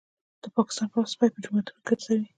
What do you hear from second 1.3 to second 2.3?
په جوماتونو کي ګرځوي